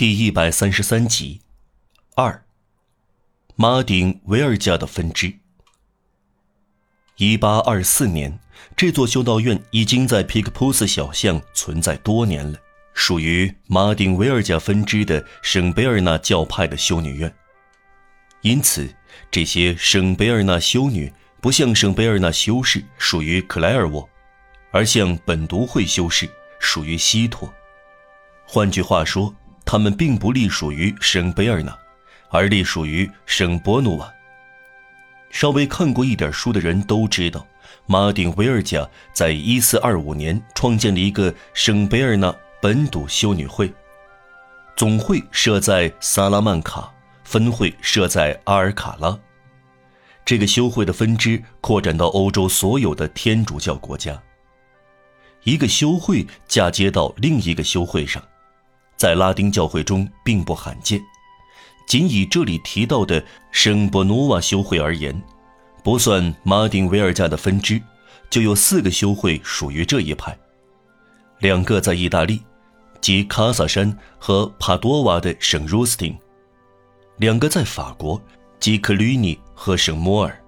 [0.00, 1.42] 第一百三十三集，
[2.16, 2.42] 二，
[3.54, 5.30] 马丁维尔家的分支。
[7.16, 8.40] 一八二四年，
[8.74, 12.58] 这座修道院已经在皮克普斯小巷存在多年了，
[12.94, 17.30] 属于马丁维尔家分支的圣贝尔纳教派的修女院。
[18.40, 18.88] 因此，
[19.30, 21.12] 这些圣贝尔纳修女
[21.42, 24.08] 不像圣贝尔纳修士属于克莱尔沃，
[24.70, 26.26] 而像本笃会修士
[26.58, 27.52] 属于西托。
[28.46, 29.32] 换句话说，
[29.70, 31.72] 他们并不隶属于圣贝尔纳，
[32.28, 34.12] 而隶属于圣伯努瓦。
[35.30, 37.46] 稍微看过一点书的人都知道，
[37.86, 43.72] 马丁维尔家在1425年创建了一个圣贝尔纳本笃修女会，
[44.74, 46.92] 总会设在萨拉曼卡。
[47.22, 49.16] 分会设在阿尔卡拉，
[50.24, 54.20] 这个修会的分支扩展到欧洲所有的天主教国家。
[55.44, 58.20] 一个修会嫁接到另一个修会上，
[59.00, 61.02] 在拉丁教会中并不罕见。
[61.86, 65.18] 仅以这里提到的圣伯努瓦修会而言，
[65.82, 67.80] 不算马丁维尔家的分支，
[68.28, 70.36] 就有四个修会属于这一派。
[71.38, 72.42] 两个在意大利，
[73.00, 76.14] 即卡萨山和帕多瓦的圣茹斯汀。
[77.16, 78.20] 两个在法国，
[78.58, 80.38] 即克吕尼和圣摩尔，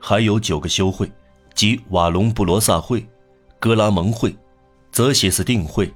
[0.00, 1.12] 还有九个修会，
[1.54, 3.06] 即瓦隆布罗萨会、
[3.60, 4.34] 格拉蒙会、
[4.90, 5.92] 泽西斯定会、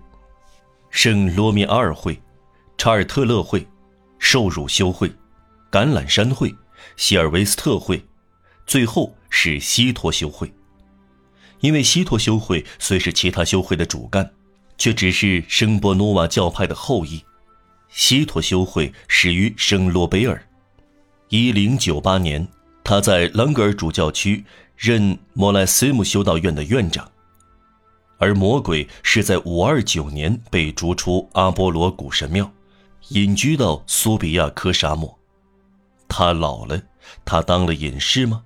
[0.91, 2.21] 圣罗米阿尔会、
[2.77, 3.67] 查尔特勒会、
[4.19, 5.09] 受辱修会、
[5.71, 6.55] 橄榄山会、
[6.97, 8.03] 希尔维斯特会，
[8.67, 10.53] 最后是西托修会。
[11.61, 14.33] 因为西托修会虽是其他修会的主干，
[14.77, 17.23] 却只是圣波诺瓦教派的后裔。
[17.89, 20.41] 西托修会始于圣洛贝尔，
[21.29, 22.47] 一零九八年，
[22.85, 24.45] 他在朗格尔主教区
[24.77, 27.11] 任莫莱斯姆修道院的院长。
[28.19, 32.51] 而魔鬼是在五二九年被逐出阿波罗古神庙，
[33.09, 35.17] 隐居到苏比亚科沙漠。
[36.09, 36.81] 他老了，
[37.25, 38.43] 他当了隐士吗？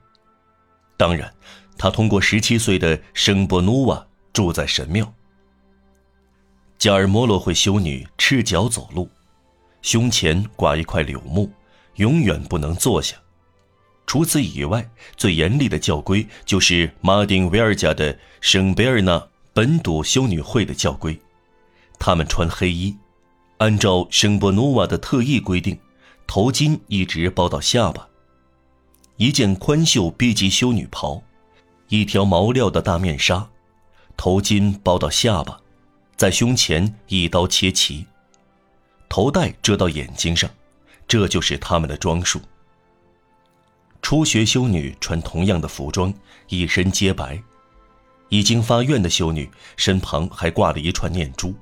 [0.96, 1.32] 当然，
[1.78, 5.12] 他通过十七岁的圣波努瓦住在神庙。
[6.78, 9.08] 加尔摩罗会修女赤脚走路。
[9.80, 11.50] 胸前挂一块柳木，
[11.96, 13.16] 永远不能坐下。
[14.06, 21.18] 除此以外，最严厉的教规就是马丁维尔家的圣贝尔纳本笃修女会的教规。
[21.98, 22.96] 他们穿黑衣，
[23.58, 25.78] 按照圣波努瓦的特意规定，
[26.26, 28.08] 头巾一直包到下巴，
[29.16, 31.22] 一件宽袖 B 级修女袍，
[31.88, 33.48] 一条毛料的大面纱，
[34.16, 35.60] 头巾包到下巴，
[36.16, 38.06] 在胸前一刀切齐。
[39.08, 40.48] 头带遮到眼睛上，
[41.06, 42.40] 这就是他们的装束。
[44.00, 46.12] 初学修女穿同样的服装，
[46.48, 47.36] 一身洁白；
[48.32, 51.54] 已经发愿的修女身旁还挂了一串念珠。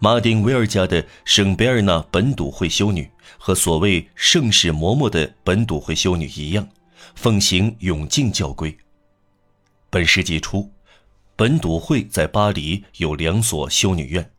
[0.00, 3.08] 马丁维尔家的圣贝尔纳本笃会修女
[3.38, 6.68] 和所谓圣使嬷嬷的本笃会修女一样，
[7.14, 8.76] 奉行永静教规。
[9.88, 10.68] 本世纪初，
[11.36, 14.32] 本笃会在巴黎有两所修女院。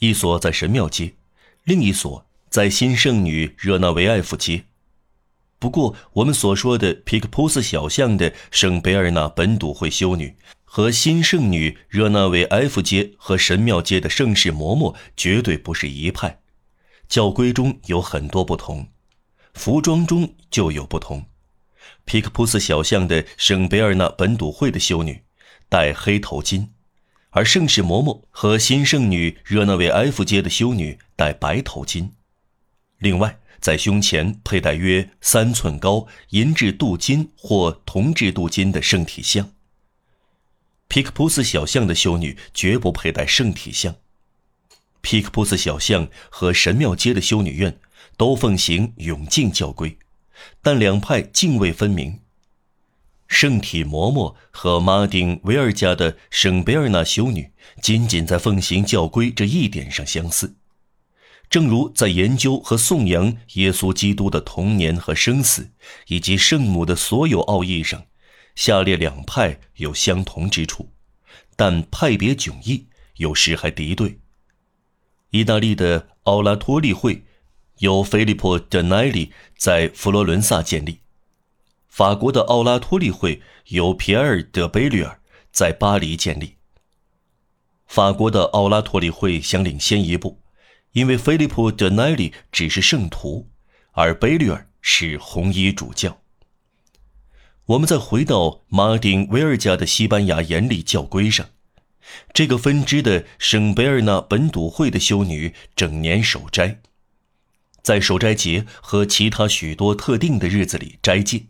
[0.00, 1.14] 一所在神庙街，
[1.62, 4.64] 另一所在新圣女热那维埃夫街。
[5.64, 16.38] 不过，我们所说的皮克普斯小巷的圣贝尔纳本笃会修女和新圣女热那维埃夫街和神庙街的圣士嬷嬷绝对不是一派，
[17.08, 18.88] 教规中有很多不同，
[19.54, 21.24] 服装中就有不同。
[22.04, 25.22] 皮克普斯小巷的圣贝尔纳本笃会的修女
[25.70, 26.68] 戴黑头巾。
[27.30, 32.10] 而圣世嬷嬷和新圣女热那维埃夫街的修女戴白头巾，
[32.98, 39.52] 另外在胸前佩戴约三寸高银质镀金或铜质镀金的圣体像。
[40.86, 43.96] 皮克普斯小巷的修女绝不佩戴圣体像。
[45.00, 47.78] 皮克普斯小巷和神庙街的修女院
[48.18, 49.96] 都奉行永静教规，
[50.60, 52.20] 但两派泾渭分明。
[53.28, 57.50] 圣体嬷嬷和马丁维尔家的圣贝尔纳修女
[57.80, 60.54] 仅仅在奉行教规这一点上相似，
[61.54, 65.70] 正如在研究和颂扬耶稣基督的童年和生死，
[66.08, 68.06] 以及圣母的所有奥义上，
[68.56, 70.90] 下列两派有相同之处，
[71.54, 74.18] 但派别迥异，有时还敌对。
[75.30, 77.24] 意大利的奥拉托利会
[77.78, 80.98] 由菲利普·德奈里在佛罗伦萨建立。
[81.86, 85.20] 法国的奥拉托利会由皮埃尔·德贝吕尔
[85.52, 86.56] 在巴黎建立。
[87.86, 90.40] 法国的奥拉托利会想领先一步，
[90.94, 93.50] 因为菲利普·德奈里只是圣徒，
[93.92, 96.20] 而贝利尔是红衣主教。
[97.66, 101.50] 我们再回到马丁·维尔加的西班牙严厉教规上，
[102.32, 106.80] 这个分支的圣贝尔纳本笃会的修女整年守斋，
[107.82, 111.46] 在守斋节和其他许多特定的日子里斋戒，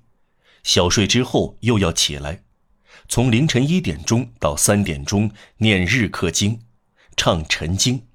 [0.62, 2.44] 小睡之后又要起来，
[3.10, 6.60] 从凌晨一点钟到三点钟念日课经，
[7.14, 8.06] 唱晨经。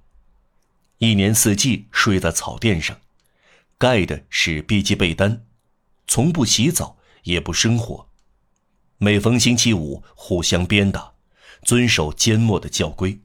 [1.00, 3.00] 一年四季睡在草垫上，
[3.78, 5.46] 盖的是笔记被单，
[6.08, 8.10] 从不洗澡，也不生火。
[8.98, 11.14] 每逢星期五，互相鞭打，
[11.64, 13.22] 遵守缄默的教规，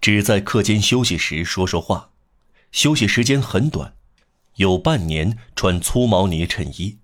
[0.00, 2.12] 只在课间休息时说说话。
[2.72, 3.94] 休息时间很短，
[4.54, 6.96] 有半年穿粗毛呢衬衣。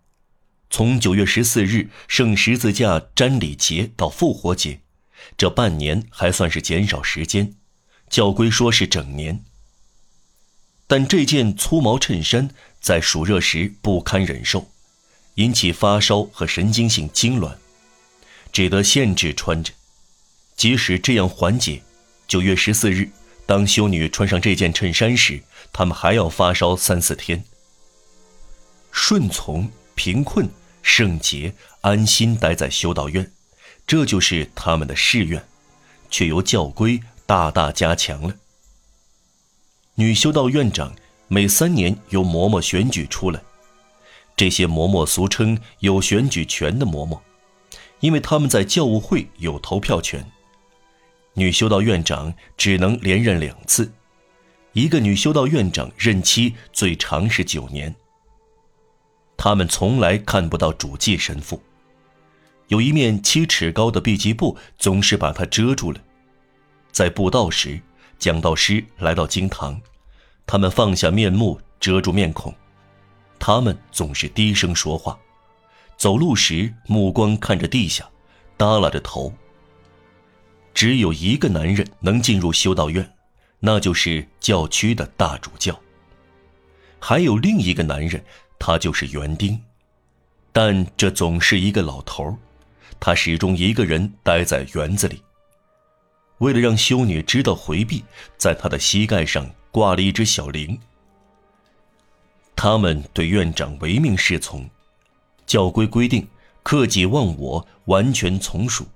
[0.70, 4.80] 从九月十四日圣十字架瞻礼节到复活节，
[5.36, 7.56] 这半年还算是减少时间。
[8.08, 9.44] 教规说是整年。
[10.92, 14.68] 但这件粗毛衬衫在暑热时不堪忍受，
[15.36, 17.54] 引起发烧和神经性痉挛。
[18.52, 19.72] 只得限制穿着，
[20.54, 21.80] 即使这样缓解，
[22.28, 23.08] 九月十四日，
[23.46, 25.40] 当修女穿上这件衬衫时，
[25.72, 27.42] 他们还要发烧三四天。
[28.90, 30.46] 顺从、贫困、
[30.82, 33.32] 圣洁、安心待在修道院，
[33.86, 35.42] 这就是他们的誓愿，
[36.10, 38.34] 却由教规大大加强了。
[39.96, 40.90] 女修道院长
[41.28, 43.42] 每三年由嬷嬷选举出来，
[44.34, 47.20] 这些嬷嬷俗称有选举权的嬷嬷。
[48.00, 50.26] 因为他们在教务会有投票权，
[51.34, 53.92] 女修道院长只能连任两次，
[54.72, 57.94] 一个女修道院长任期最长是九年。
[59.36, 61.62] 他们从来看不到主祭神父，
[62.68, 66.00] 有一面七尺高的壁记布总是把他遮住了。
[66.90, 67.80] 在布道时，
[68.22, 69.80] 讲道师来到经堂，
[70.46, 72.54] 他们放下面目遮住面孔，
[73.36, 75.18] 他们总是低声说话。
[75.96, 78.08] 走路时，目光看着地下，
[78.56, 79.34] 耷拉着头。
[80.72, 83.12] 只有一个男人能进入修道院，
[83.58, 85.76] 那就是教区的大主教。
[87.00, 88.24] 还有另一个男人，
[88.56, 89.60] 他就是园丁，
[90.52, 92.38] 但这总是一个老头
[93.00, 95.20] 他始终一个人待在园子里。
[96.42, 98.02] 为了让修女知道回避，
[98.36, 100.76] 在他的膝盖上挂了一只小铃。
[102.56, 104.68] 他们对院长唯命是从。
[105.46, 106.26] 教规规定，
[106.64, 108.88] 克己忘我，完全从属，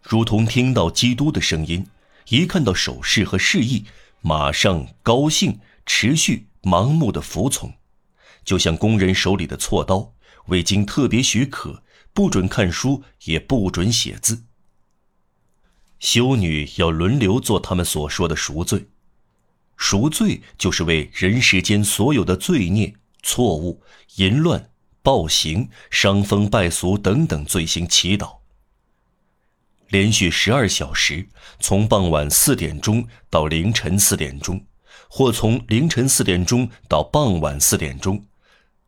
[0.00, 1.86] 如同听到基督的声音，
[2.30, 3.84] 一看到手势和示意，
[4.22, 7.70] 马上高兴，持续盲目的服从，
[8.46, 10.14] 就像工人手里的锉刀，
[10.46, 11.82] 未经特别许可，
[12.14, 14.44] 不准看书，也不准写字。
[16.00, 18.86] 修女要轮流做他们所说的赎罪，
[19.76, 23.82] 赎罪就是为人世间所有的罪孽、错误、
[24.16, 24.70] 淫乱。
[25.00, 28.38] 暴行、伤风败俗等等罪行祈祷。
[29.88, 31.26] 连续十二小时，
[31.60, 34.66] 从傍晚四点钟到凌晨四点钟，
[35.08, 38.26] 或从凌晨四点钟到傍晚四点钟，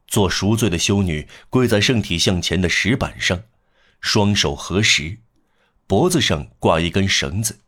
[0.09, 3.45] 做赎罪的修女跪在圣体像前的石板上，
[4.03, 5.21] 双手合十，
[5.91, 7.63] 脖子上挂一根绳子。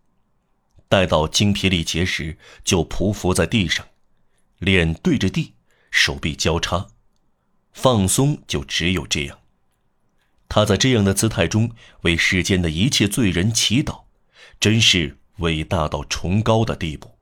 [0.89, 3.85] 待到精疲力竭时，就匍匐在地上，
[4.59, 5.55] 脸对着地，
[5.91, 6.87] 手臂交叉。
[7.73, 9.41] 放松就只有这样。
[10.49, 11.73] 他在这样的姿态中
[12.03, 14.05] 为世间的一切罪人祈祷，
[14.61, 17.19] 真是伟大到崇高的地步。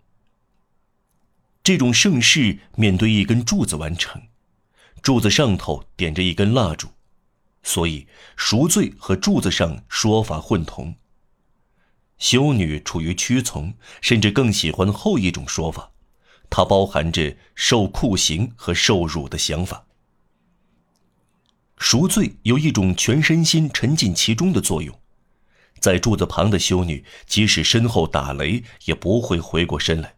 [1.64, 4.20] 这种盛世面对一根柱子完成，
[5.00, 6.88] 柱子上头点着一根蜡烛，
[7.62, 10.94] 所以赎罪和柱子上说法混同。
[12.18, 15.90] 修女处于屈从，甚至更喜欢后一种说法，
[16.50, 19.86] 它包含着受酷刑和受辱的想法。
[21.78, 25.00] 赎罪有一种全身心沉浸其中的作用，
[25.78, 30.16] 在柱子旁的修女，即使身后打雷，也不会回过身来。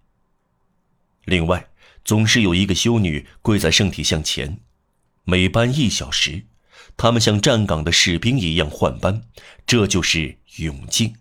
[1.25, 1.69] 另外，
[2.05, 4.59] 总是有一个修女跪在圣体像前，
[5.23, 6.47] 每班一小时，
[6.97, 9.23] 他们像站岗的士兵一样换班，
[9.67, 11.15] 这就是永静。